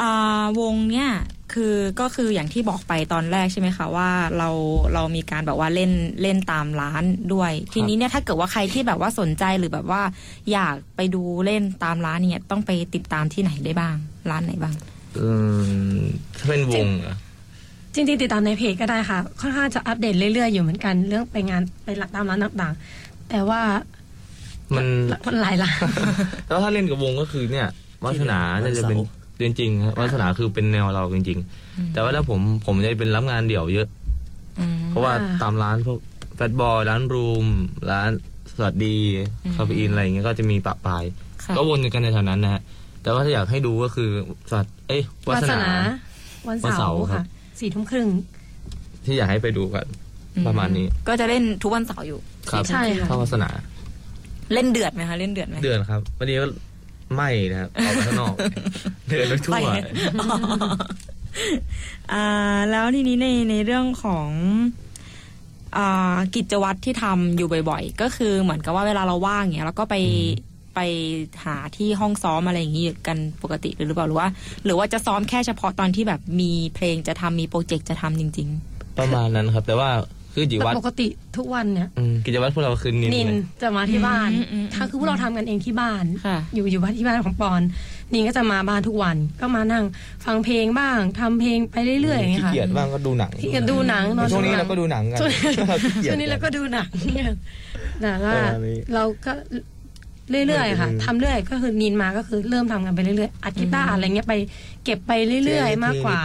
[0.00, 1.10] อาวงเนี่ย
[1.52, 4.48] คือก็คืออย่างที่บอกไปตอนแรกใช่ไหมคะว่าเรา
[4.94, 10.02] เรามีการแบบว่าเล่นเล่นตามร้านด้วย ทีนี้เนี่ยถ้าเกิดว่าใครที่แบบว่าสนใจหรือแบบว่า
[10.52, 13.96] อยากไปดูเล่นตามร้านเนี่ยต้องไปติดตามที่ไหนได้บ้าง
[14.30, 14.93] ร้านไหนบ้างอืม
[16.38, 17.16] ถ้าเป็นวงเหรอ
[17.94, 23.60] จริงๆติดตามในเพจก็ได้ค่ะ ค่อนข้างจะอัปเดตเรื่อยๆอยู่เหมือนกันเรื่องไปงานไปหลักตามร้านต่างๆ แต่ว่า
[24.76, 24.86] มัน
[25.26, 25.78] มันหลายร้าน
[26.48, 27.68] แล้วถ้าเล่นกับวงก็คือเนี่ย
[28.04, 28.98] วัฒนาน่าจะเป็น
[29.40, 33.88] จริงๆครับวัฒนาคือเป็นแนวเราจริง ๆ แต่ว่าถ้าผมผมจะเป็นรับงานเดี่ยวเยอะ
[34.60, 35.98] อืมเพราะว่าอ่าตามร้านพวก
[36.36, 37.46] แฟตบอยร้านรูม
[37.90, 38.10] ร้าน
[38.56, 38.96] สวัสดี
[39.44, 41.04] อืมคาเฟอีนอะไรอย่างเงี้ยก็จะมีปะปาย
[41.44, 42.62] ค่ะก็วนกันในแถวนั้นนะฮะ
[43.04, 44.10] แต่ว่าถ้าอยากให้ดูก็คือ
[44.52, 45.74] สัตว์เอ้ยวัวาฒสนานา
[46.48, 47.24] วันวันเสาเสาร์ร์ครัค่ะบ
[47.60, 48.08] สี่ทุ่มครึ่ง
[49.04, 49.86] ที่อยากให้ไปดูกัน
[50.46, 52.18] ประมาณนี้ ก็จะเล่นทุกวันเสาร์อยู่
[52.50, 53.50] ครับใช่ค่ะ เข้าวัฒนา
[54.52, 56.46] เล่นเดือดไหมคะ เล่นเดือดไหมเดือนครับวันนี้ก็
[57.16, 58.34] ไม่นะครับออกไปข้างนอก
[59.08, 59.68] เดินไปทั่วไป
[60.20, 60.26] อ๋อ
[62.12, 64.28] อ่าแล้วทีนี้ในในเรื่องของ
[65.76, 69.96] อ่ากิจวัตรที่ทำอยู่บ่อย ๆ ก็คือเหมือนกับว่าเวลาเราว่างอย่างเงี้ยเราก็ไป
[70.74, 70.80] ไป
[71.44, 74.28] หาที่ห้องซ้อมอะไรอย่างงี้กันปกติหรือเปล่าหรือว่า
[74.64, 78.48] หรือว่าจะซ้อมแค่เฉพาะตอนที่แบบมีเพลงจะทำมีโปรเจกต์จะทำจริง
[78.98, 79.90] ประมาณนั้นครับ แต่ว่า
[80.36, 87.62] คือจิวัตรปกติทุกวันเนี่ยอืมกิจวัตรพวกเราคือนินนินเลยจะมาที่บ้านอืมอืมถ้าคือพวกเราทำกันเองที่บ้านค่ะอยู่อยู่บ้านที่บ้านของปอน
[88.12, 89.84] นินก็จะมาบ้านทุกวัน ก็มานั่ง
[90.24, 95.40] ฟังเพลงบ้างทำเพลงไปเรื่อยๆอย่างเงี้ยขี้ค่ะเกียจบ้างก็ดูหนังขี้เกียจดูหนังนอนช่วงนี้ดูหนัเราก็ดูหนังกันช่วงนี้
[95.82, 97.28] ขี้เกียจช่วงนี้เราก็ดูหนังเนี่ย
[98.00, 99.32] แต่ว่าประมาณนี้เราก็
[100.30, 104.34] เรื่อยๆค่ะอืมทำเรื่อยก็คือนินมาก็คือเริ่มทำกันไปเรื่อยๆอัดกีตาร์อะไรเงี้ยไป
[104.84, 105.12] เก็บไป
[105.44, 106.20] เรื่อยๆ มากกว่า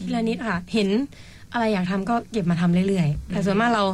[0.00, 0.88] ทีละนิดค่ะ เห็น
[1.52, 3.84] อะไรอยากทำก็เก็บมาทำเรื่อยๆ แต่ส่วนมากเรา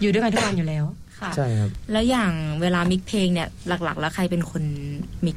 [0.00, 0.84] อยู่ด้วยกันทุกวันอยู่แล้ว
[1.20, 4.62] ค่ะ ใช่ครับ แล้วอย่างเวลามิกเพลงเนี่ยหลักๆ แล้วใครเป็นคน
[5.24, 5.36] มิก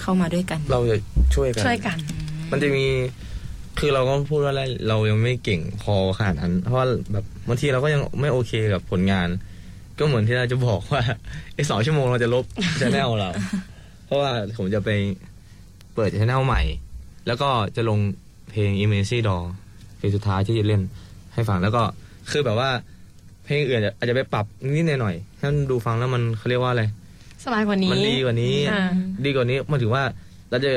[0.00, 0.96] เข้ามาด้วยกันเราจะ
[1.34, 1.98] ช่วยกัน ช่วยกัน
[2.50, 2.86] มันจะมี
[3.78, 9.28] คือเราก็พูดว่าอะไรเรายังไม่เก่งพอขนาดนั้น เพราะว่าแบบบางทีเราก็ยังไม่โอเคกับผลงาน
[10.00, 11.02] ก็เหมือนที่เราจะบอกว่า
[11.54, 12.44] ไอ้สองชั่วโมงเราจะลบ
[12.80, 13.30] ชแนลเรา
[14.06, 14.90] เพราะว่าผมจะไป
[15.94, 16.62] เปิดชแนลใหม่
[17.26, 17.98] แล้วก็จะลง
[18.50, 19.42] เพลง i m a g e d o r
[19.98, 20.82] เพลงสุดท้ายที่จะเล่น
[21.34, 21.82] ให้ฟังแล้วก็
[22.30, 22.70] คือแบบว่า
[23.44, 24.44] เพลงอื่นอาจจะไปปรับ
[24.76, 26.82] นิดหน่อยๆให้มันดูฟังแล้วมันเขาเรียกว่าอะไร
[27.44, 28.82] สบายกว่านี้ มันดีกว่านี้อ่า
[29.24, 30.04] ดีกว่านี้หมายถึงว่า
[30.50, 30.70] เราจะ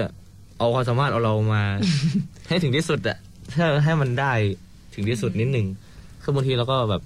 [0.58, 1.64] เอาความสามารถเอาเรามา
[2.48, 3.18] ให้ถึงที่สุดอะ
[3.54, 4.34] ถ้าให้มันได้
[4.94, 5.68] ถึงที่สุดนิดหนึ่ง
[6.24, 7.02] คือบางทีเราก็แบบ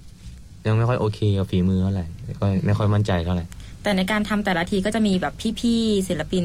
[0.66, 2.06] ยังไม่ค่อยโอเคกับฝีมือเท่าไหร่
[2.40, 3.44] ก็ไม่ค่อยมั่นใจเท่าไหร่
[3.82, 6.44] แต่ในการทำแต่ละทีก็จะมีแบบพี่ๆศิลปิน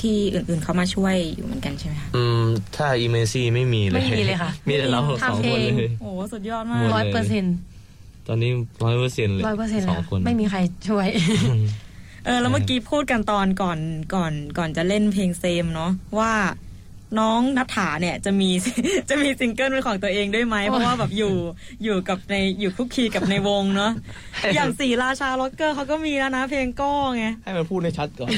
[0.00, 2.42] ที่อื่นๆเขามาช่วยอยู่เหมือนกันใช่ไหมคะอืม
[2.76, 7.54] ถ้าอีเมซี่ไม่มีเลย ไม่มีเลยค่ะ มีแต่เราสองทำคเอนงเลยโอ้สุดยอดมาหมกดร้อยเปอร์เซ็นต์
[8.28, 8.50] ตอนนี้
[8.84, 10.58] ร้อยเปอร์เซ็นต์เลยร้อยเปอร์เซ็นต์สแล้อวงคนไม่มีใคร
[10.88, 11.08] ช่วย
[12.24, 13.78] เออ แล้วเมื่อกี้พูดกันตอนก่อน
[14.14, 16.32] ก่อนก่อนจะเล่นเพลงเซมเนาะว่า
[17.20, 18.50] น้องนัทธาเนี่ยจะมี
[19.10, 21.34] จะมีซิงเกิลเป็นของตัวเองด้วยไหมเพราะว่าแบบอยู่
[21.84, 23.92] อยู่กับในอยู่คุกคีกับในวงเนาะ
[24.54, 28.30] อย่างสีราชาล็อกเกอร์เขาก็มีแล้วนะเพลงก้อไงให้มันพูดให้ชัดก่อน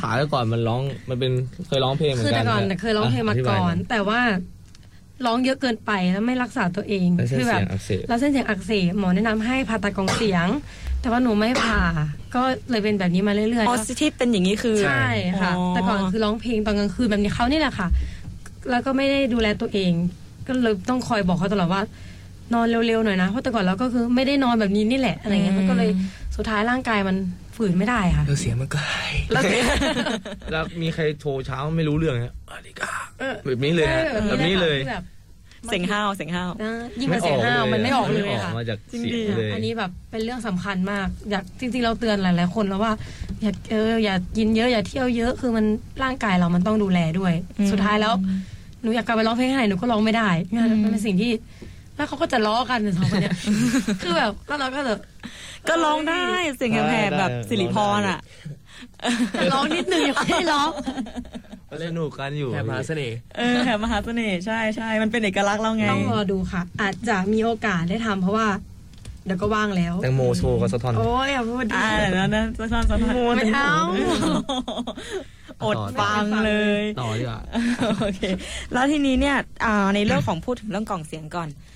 [0.00, 1.32] ถ่ายไว้ก่อนมันร้องมันเป็น
[1.68, 4.20] เคยร้องเพลงเหมือนคือกันแต่ก่อนเคยร้องเพลงมาก่อน แต่ว่า
[5.26, 10.46] ร้องเยอะเกินไปแล้วไม่รักษาตัวเองแล้วเส้นคืแบเสีบยงอักเสบแล้วเส้นเสียงอักเสบหมอแนะนำให้ผ่าตัดกล่องเสียง
[11.06, 11.80] แต่ว่าหนูไม่ผ่า
[12.34, 15.06] ก็เลยเป็นแบบนี้มาเรื่อยอ๋อๆที่เป็นอย่างนี้คือใช่
[15.40, 17.88] ค่ะอ๋อแต่ก่อนคือร้องเพลงตอนกลางคืนแบบนี้เขานี่แหละค่ะ
[18.70, 19.92] แล้วก็ไม่ได้ดูแลตัวเอง
[20.46, 21.82] ก็เลยต้องคอยบอกเขาตลอดว่า
[22.54, 25.90] นอนเร็วๆหน่อยนะเพราะแต่ก่อนเราก็คือไม่ได้นอนแบบนี้นี่แหละอะไรเงี้ยมันก็เลย
[26.36, 27.16] สุดท้ายร่างกายมัน
[27.56, 29.42] ฝืนไม่ได้ค่ะแล้วเสียงมันก็หายแล้ว
[30.52, 35.04] แล้วมีใครโทรเช้าไม่รู้เรื่องฮะสวัสดีครับเออแบบนี้เลยฮะแบบนี้เลยแบบ
[35.70, 42.92] เสียงห้าวเสียงห้าวนะยิ่งกว่าเสียงห้าวมันไม่ออกเลยไม่ออกค่ะมาจากจริงเสียงดิเลยอันนี้แบบเป็นเรื่องสำคัญมาก อยากจริง ๆ เราเตือนหลายๆคนแล้วว่า
[43.42, 45.64] อย่าเอออย่ากินเยอะอย่าเที่ยวเยอะคือมัน
[46.02, 48.14] ร่างกายเรามันต้องดูแลด้วยอืมสุดท้ายแล้ว
[48.82, 51.32] หนูอยากกลับไปร้องเพลงที่ไหนหนูก็ร้องไม่ได้งานมันเป็นสิ่งที่
[51.96, 53.34] แล้วเขาก็จะล้อกันสองคนเนี้ย
[54.02, 54.98] คือแบบแล้วเราก็แบบ
[55.68, 56.24] ก็ร้องได้
[56.56, 58.18] เสียงแหบๆแบบสิริพรอะ
[59.52, 60.70] ร้องนิดนึงยังไม่ได้ร้อง
[61.84, 68.48] สนุกกันอยู่แค่มหาเสน่ห์เออแหบมหาเสน่ห์ใช่ใช่มันเป็นเอกลักษณ์เราไง ต้องรอดูค่ะ อาจจะมีโอกาสได้ทำเพราะว่า
[69.26, 73.74] เดี๋ยวก็ว่างแล้วแตงโมโชว์กับสะท้อนโอ้ยอย่าพูดดิอ่าเดี๋ยวนะนะสะท้อนสะท้อนไม่เอา
[75.64, 77.40] อดฟังเลย ต่อดีกว่า
[78.00, 78.20] โอเค
[78.72, 81.75] แล้วทีนี้เนี่ยอ่าในเรื่องของพูดถึงเรื่องกล่องเสียงก่อนอ่า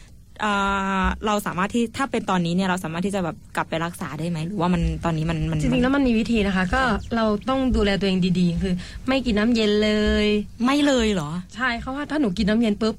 [1.26, 6.82] เราสามารถที่ถ้าเป็นตอนนี้เนี่ยเราสามารถที่จะแบบกลับไปรักษาได้ไหมหรือว่ามันตอนนี้มันมันจริงๆแล้วมันมีวิธีนะคะ ก็
[7.16, 8.74] เราต้องดูแลตัวเองดีๆ คือ
[9.08, 9.92] ไม่กินน้ำเย็นเล
[10.24, 10.26] ย
[10.64, 12.94] ไม่เลยเหรอ ใช่เขาว่าถ้าหนูกินน้ำเย็นปุ๊บ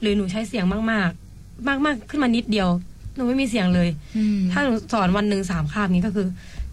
[0.00, 2.68] หรือหนูใช้เสียงมาก ๆ มาก ๆ ขึ้นมานิดเดียว
[3.16, 3.88] หนูไม่มีเสียงเลย
[4.52, 6.26] ถ้าหนูสอนวันหนึ่งสามคาบนี้ก็คือ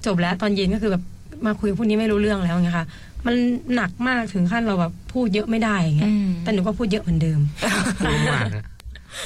[0.05, 1.03] จบแล้วตอนเย็นก็คือแบบ
[1.45, 2.85] มาคุยกับพวกนี้ไม่รู้เรื่องแล้วไงคะ
[3.25, 3.35] มัน
[3.75, 7.39] หนักมากถึงขั้นเราแบบพูดเยอะไม่ได้อย่างเงี้ยอืมแต่หนูก็พูดเยอะเหมือนเดิม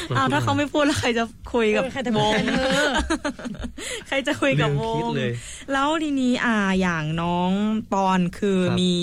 [0.07, 2.93] พูดมากฮะอ้าวถ้าเขาไม่พูดแล้วใครจะคุยกับเออใครจะวงเป็นเธอ
[4.07, 5.31] ใครจะคุยกับวงลืมคิดเลย
[5.71, 7.51] แล้วทีนี้อ่าอย่างน้อง
[7.93, 8.93] ปอนคือครับมี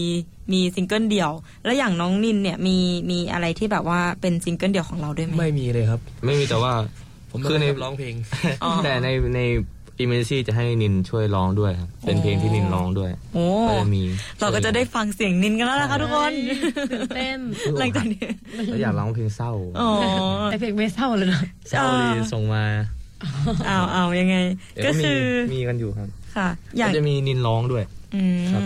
[0.52, 1.32] มีซิงเกิลเดี่ยว
[1.64, 2.76] แล้วอย่างน้องนินเนี่ยมี
[3.10, 6.72] มีอะไรที่แบบว่าเป็นซิงเกิลเดี่ยวของเราด้วยไหมไม่มีเลยครับ ไม่มีแต่ว่า
[7.30, 8.14] ผมคือในไม่ได้ร้องเพลง
[8.64, 9.40] อ๋อแต่ในใน
[10.00, 14.02] อิมเมซี่จะให้นินช่วยร้องด้วยครับเป็นเพลงที่นินร้องด้วยโอ้ก็จะมี
[14.40, 16.32] เราก็จะได้ฟังเสียงนินกันแล้วนะคะทุกคน
[16.92, 17.38] ตื่นเต้น
[17.78, 18.26] หลังจากนี้
[18.66, 19.90] แล้วอยากร้องเพลงเศร้าอ๋อ
[20.50, 22.64] แต่เพลงไม่เศร้าเลยนะเศร้าดีส่งมา
[23.66, 24.36] เอาเอายังไง
[24.74, 25.22] เดี๋ยวก็ก็มีคือ
[25.54, 27.84] มีกันอยู่ครับค่ะอย่างก็จะมีนินร้องด้วย
[28.14, 28.62] อืมครับ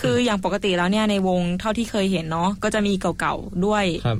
[0.00, 4.18] คืออย่างปกติแล้วเนี่ยในวงเท่าที่เคยเห็นเนาะก็จะมีเก่าๆด้วยครับ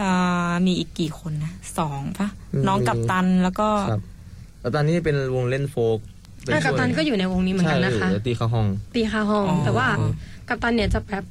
[0.00, 3.68] อ่ามีอีกกี่คนนะสองปะมีน้องกัปตันแล้วก็
[4.64, 5.98] ครับแล้วตอนนี้เป็นวงเล่นโฟก
[6.42, 9.86] เป็อะกัปตันก็อยู่ในวงนี้เหมือนกันนะคะใช่อยู่ตีเข้าห้อง ตีคาห้องอ๋อแต่ว่า
[10.48, 11.24] กัปตันเนี่ยจะแบบ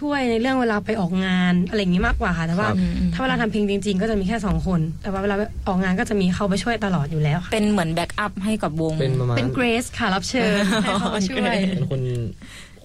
[0.00, 2.76] ช่วยในเรื่องเวลาไปออกงานอะไรอย่างนี้มากกว่าค่ะแต่ว่าครับ
[3.14, 5.36] ถ้าเวลาทำเพลงจริง ๆ ก็จะมีแค่สองคน แต่ว่าเวลา
[5.68, 10.50] ออกงานก็จะมีเขาไปช่วยตลอดอยู่แล้วค่ะเป็นเหมือนแบ็กอัพให้กับวง เป็นประมาณเป็นเกรซค่ะรับเชิญ
[10.82, 12.00] ให้เขามาช่วยเป็นคน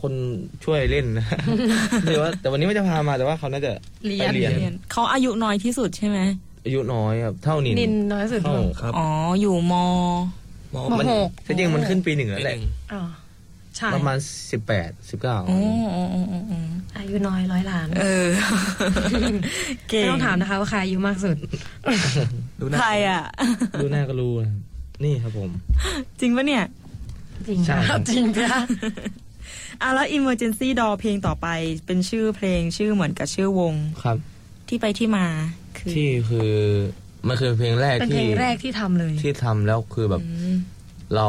[0.02, 0.14] คน
[0.66, 1.26] ช่วยเล่นนะ
[2.06, 3.72] หรือว่าแต่วันนี้ไม่จะพามาแต่ว่าเขาน่าจะ
[4.06, 6.20] เรียนไปเรียนเขาอายุน้อยที่สุดใช่ไหม
[6.66, 9.08] อายุน้อยครับเท่านินนินน้อยสุดเท่าครับอ๋อ
[9.42, 9.74] อยู่ม
[10.76, 12.58] มมมันหกที่จริงมันขึ้นปีหนึ่งแล้วแหละ
[12.94, 13.02] อ๋อ
[13.78, 14.18] ใช่ประมาณ
[14.52, 15.58] สิบแปดสิบเก้าโอ้
[15.94, 16.58] โอ้โอ้โอ้โอ้
[16.98, 18.28] อายุน้อยร้อยล้าน เออ
[19.90, 21.38] เก่งไม่ต้องถามนะคะว่าใครอายุมากสุด
[22.60, 23.24] ดูหน้าใครอะ
[23.82, 24.62] ดูหน้าก็รู้นะครับ
[25.04, 25.50] นี่ครับผม
[26.20, 26.64] จริงปะเนี่ย
[27.48, 28.50] จริงใช่คครัรับบจริงจ้ะ
[29.82, 31.48] อะแล้ว Emergency Door เพลงต่อไป
[31.86, 33.74] เป็นชื่อเพลงชื่อเหมือนกับชื่อวง
[34.04, 34.18] ครับ
[34.68, 36.52] ที่ไปที่มาคือ ที่คือ
[37.28, 40.58] มันคือเพลงแรกเป็นเพลที่งแรกที่ทำเลยที่ทำแล้วคือแบบอืม
[41.16, 41.28] เรา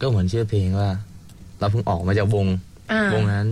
[0.00, 0.90] ก็เหมือนชื่อเพลงว่า
[1.60, 2.46] เราเพิ่งออกมาจากวง
[2.92, 3.46] อ่าวงนั้น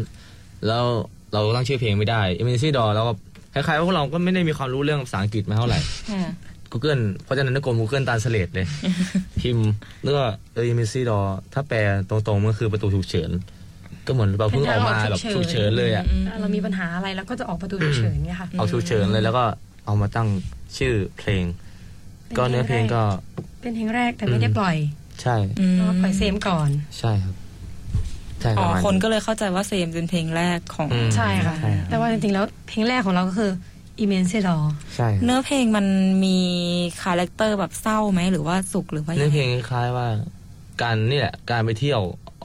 [0.67, 0.85] แล้ว
[1.33, 3.13] เราตั้งชื่อเพลงไม่ได้ Emergency Door แล้วก็
[3.55, 5.79] คล้ายๆว่าพวกเราก็ไม่ได้มีความรู้เรื่องภาษาอังกฤษมาเท่าไหร่
[6.13, 6.33] ค่ะ
[6.73, 8.67] Google เพราะฉะนั้นก็กด Google ตามสเลดเลย
[9.41, 9.71] พิมพ์
[10.03, 10.23] แล้วก็
[10.55, 11.79] เออ Emergency Door ถ้าแปล
[12.11, 13.31] ตรงๆมันคือประตูฉุกเฉิน
[14.07, 19.45] ก็เหมือนเราเพิ่งออกมาแบบฉุกเฉินเลยอะถ้าเรามีปัญหาอะไรเราก็จะออกประตูฉุกเฉินเงี้ยค่ะ เอาฉุกเฉินเลยแล้วก็
[19.87, 20.29] เอามาตั้ง
[20.79, 21.45] ชื่อเพลง
[22.39, 23.03] ก็เนื้อเพลงก็
[23.61, 24.77] เป็นเพลงแรกแต่ไม่ได้ปล่อย
[25.23, 27.35] ใช่อืมเพราะว่าปล่อยเซมก่อน ใช่ครับ
[28.41, 33.53] ใช่ปอ๋อระมาณคนก็เลยเข้าใจว่าเซมเป็นเพลงแรกของอืมใช่ค่ะใช่ครับแต่ว่าจริงๆแล้วเพลงแรกของเราก็คือ
[34.03, 34.63] Emergency Door
[34.97, 35.87] ใช่ครับเนื้อเพลงมัน
[36.25, 36.39] มี
[37.03, 40.07] character แบบเศร้าไหมหรือว่าสุขหรือว่าเนื้ยัองเพไงคล้ายๆว่า
[40.83, 42.01] การนี่แหละการไปเที่ยว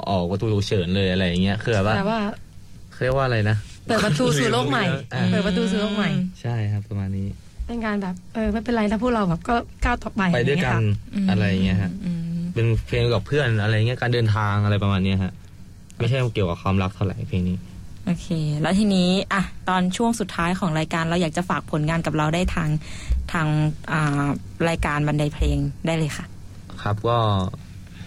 [0.09, 2.19] ออกประตูฉุกเฉินเลยอะไรอย่างเงี้ยคือแบบว่าแต่ว่า
[2.91, 6.09] เขาเรียกว่าอะไรนะ เปิดประตูสู่โลกใหม่อ่าเปิดประตูสู่โลกใหม่
[6.41, 7.27] ใช่ครับประมาณนี้
[7.67, 10.81] เป็นการแบบเออไม่เป็นไรถ้าพวกเราแบบก็ก้าวต่อไปไปด้วยกัน
[11.25, 15.33] มอะไรอย่างเงี้ยฮะอืมเป็นเพลงกับเพื่อนอะไรเงี้ยการเดินทางอะไรประมาณเนี้ยฮะ
[15.97, 17.57] ไม่ใช่เกี่ยวกับความรักเท่าไหร่เพลงนี้
[18.05, 18.27] โอเค
[18.61, 22.69] แล้วทีนี้อะตอนช่วงสุดท้ายของรายการเราอยากจะฝากผลงานกับเราได้ทาง
[23.33, 23.47] ทาง
[23.91, 24.25] อ่า
[24.69, 26.25] รายการบันไดเพลงได้เลยค่ะ
[26.81, 27.17] ครับก็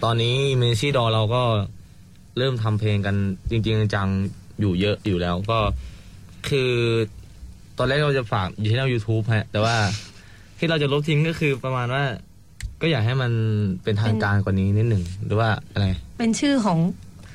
[0.03, 1.43] ตอนนี้เมซี่ดอเราก็
[2.37, 3.15] เริ่มทำเพลงกัน
[3.49, 5.59] จริง ๆ จังๆ อยู่เยอะอยู่แล้วก็
[6.49, 6.71] คือ
[7.77, 9.75] ตอนแรกเราจะฝากอยู่ที่เรา YouTube ฮะ แต่ว่า
[10.59, 12.03] ที่เราจะลบทิ้งก็คือประมาณว่า
[12.81, 13.31] ก็อยากให้มัน
[13.83, 15.85] เป็นทางการกว่านี้นิดหนึ่งหรือว่าอะไร
[16.19, 16.79] เป็นชื่อของ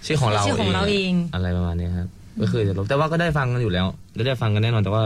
[0.07, 2.09] ชื่อของเราชื่อของเราเองอะไรประมาณเนี้ยครับ
[2.41, 5.05] ก็คือจะลบแต่ว่าก็ได้ฟังกันอยู่แล้วได้ได้ฟังกันแน่นอนแต่ว่า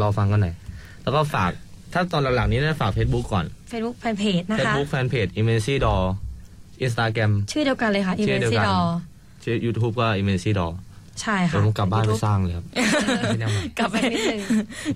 [0.00, 0.54] รอฟังกันหน่อย
[1.02, 1.50] แล้วก็ฝาก
[1.92, 6.02] ถ้าตอนหลังๆนี้ได้ฝาก Facebook ก่อน Facebook Fanpage นะคะ Facebook Fanpage Immency Door
[6.86, 8.86] Instagram ชื่อเดียวกันเลยค่ะชื่อเดียว Immense กัน d o r
[9.44, 10.72] ชื่อ YouTube ก็ Immency Door
[11.22, 12.64] ใช่เดี๋ค่ะยวผมกลับบ้านไป YouTube สร้างเลยครับ
[13.26, 14.40] ไม่แน่มากลับไปนิดนึง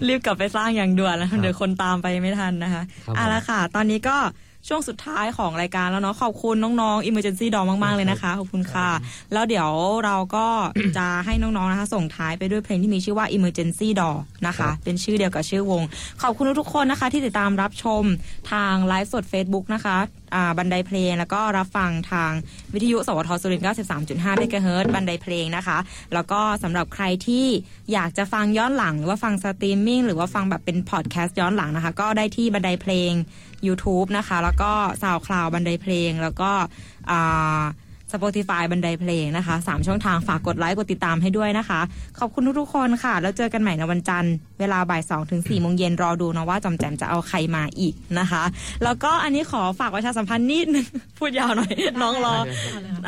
[0.07, 4.19] รีบกลับไปสร้างอย่างด่วนแล้วเดี๋ยวคนตามไปไม่ทันนะคะครับเอาละค่ะ ตอนนี้ก็
[4.69, 8.89] ช่วงสุดท้ายของรายการแล้วเนาะขอบคุณน้องๆ Emergency Door มากๆเลยนะคะขอบคุณค่ะ
[9.33, 9.71] แล้วเดี๋ยว
[10.05, 10.47] เราก็
[10.99, 15.83] จะให้น้องๆนะคะส่งท้ายไปด้วยเพลงที่มีชื่อว่า Emergency Door นะคะ เป็นชื่อเดียวกับชื่อวง
[16.23, 18.03] ขอบคุณทุกๆคนนะคะที่ติดตามรับชม
[18.53, 20.24] ทางไลฟ์สด Facebook นะคะอ่า
[20.59, 22.33] บันไดเพลง แล้วก็รับฟังทาง
[22.75, 23.67] วิทยุ สวทสุรินทร์
[23.99, 25.79] 93.5เมกะเฮิรตซ์บันไดเพลงนะคะ
[26.15, 27.47] แล้วก็สำหรับใครที่
[27.93, 33.13] อยากจะฟังย้อนหลัง หรือว่าฟังสตรีมมิ่งหรือว่าฟังแบบเป็นพอดแคสต์ย้อนหลังนะคะ ก็ได้ที่บันไดเพลง
[33.67, 36.51] YouTube นะคะ แล้วก็ซาวคลาวบันไดเพลงแล้วก็
[37.11, 37.63] อ่า
[38.15, 41.81] Spotify บันไดเพลงนะคะสามช่องทางฝากกดไลค์กดติดตามให้ด้วยนะคะ
[42.19, 48.43] ขอบคุณทุกๆคนค่ะ แล้วเจอกันใหม่ในวันจันทร์ เวลาบ่ายสองถึงสี่โมงเย็นรอดูนะว่าจอมแจมจะเอาใครมาอีกนะคะ
[48.85, 50.87] แล้วก็อันนี้ขอฝากประชาสัมพันธ์นิดนึง
[51.19, 51.73] พูดยาวหน่อย
[52.03, 52.37] น้องรอ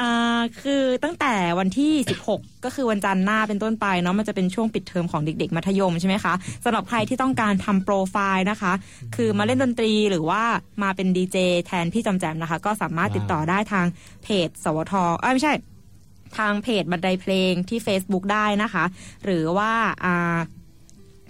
[0.00, 1.92] อ่าคือตั้งแต่วันที่
[2.28, 8.72] 16 ก็คือวันจันทร์หน้าเป็นต้นไปเนาะมันจะเป็นช่วงปิดเทอมของเด็ก ๆ มัธยมใช่ไหมคะสำหรับใครที่ต้องการทำโปรไฟล์นะคะ
[9.16, 10.42] คือมาเล่นดนตรีหรือว่า
[10.82, 13.86] มาเป็นดีเจแทนพี่จำแจมนะคะ ก็สามารถติดต่อได้ทาง
[14.22, 15.52] เพจ สวทเอ้ยไม่ใช่
[16.38, 18.84] ทางเพจบันไดเพลงที่ Facebook ได้นะคะ
[19.24, 19.70] หรือว่า
[20.04, 20.38] อ่า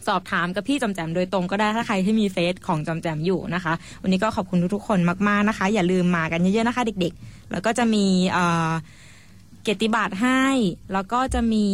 [0.06, 3.72] สอบถามกับพี่จำแจมโดยตรงก็ได้ถ้าใครที่มีเฟซของจำแจมอยู่นะคะ
[4.02, 8.04] วันนี้ก็ขอบคุณทุกๆคนมากๆนะคะ อย่าลืมมากันเยอะๆนะคะ เด็กๆ แล้วก็จะมี
[9.66, 10.44] เกียรติบัตรให้
[10.92, 11.66] แล้วก็จะมี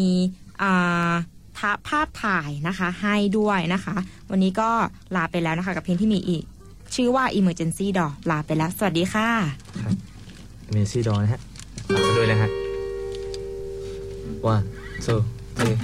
[0.62, 1.12] ท่า
[1.58, 3.96] ทะภาพถ่ายนะคะให้ด้วยนะคะ
[4.30, 4.70] วันนี้ก็
[5.16, 6.42] ลาไปแล้วนะคะ กับเพลงที่มีอีก
[6.94, 9.28] ชื่อว่า Emergency Door ลาไปแล้ว สวัสดีค่ะ
[10.68, 11.40] Immency Door นะฮะ
[11.94, 12.50] ลากไปด้วยนะฮะ
[14.52, 14.64] one
[15.04, 15.20] two
[15.56, 15.76] three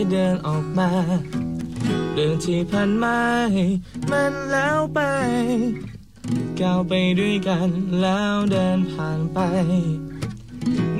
[0.00, 0.90] ค่เดินออกมา
[2.12, 3.16] เรื่องที่ผ่านมา
[3.52, 3.66] ให้
[4.10, 5.00] มันแล้วไป
[6.60, 7.68] ก้าวไปด้วยกัน
[8.00, 9.38] แล้วเดินผ่านไป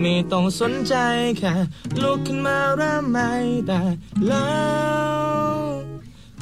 [0.00, 0.94] ไม่ต้องสนใจ
[1.38, 1.54] แค่
[2.02, 3.32] ลุกขึ้นมาเริ่มไม่
[3.68, 3.82] ได้
[4.26, 4.50] แล้
[5.44, 5.50] ว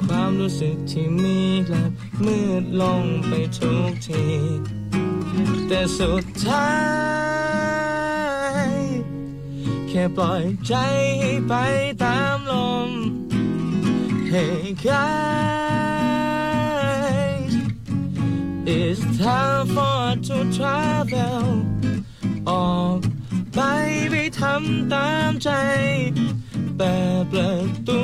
[0.06, 1.90] ความรู้สึกที่มีกลับ
[2.24, 4.24] มืดลงไปทุกที
[5.68, 6.66] แต่สุดท้า
[7.46, 7.47] ย
[9.90, 10.74] แค่ปล่อยใจ
[11.20, 11.54] ให้ไป
[12.04, 12.54] ตามล
[12.88, 12.90] ม
[14.30, 15.08] Hey guys
[18.78, 21.44] It's time for to travel
[22.48, 22.98] ออก
[23.54, 23.60] ไป
[24.10, 25.50] ไปทำตามใจ
[26.76, 27.54] เปิดประ
[27.88, 28.02] ตู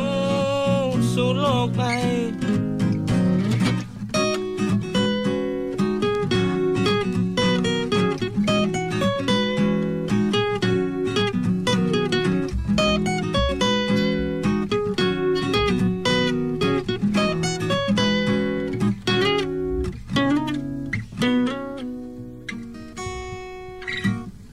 [1.13, 1.93] สู่โลกใหม่